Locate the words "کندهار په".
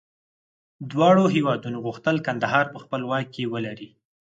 2.27-2.79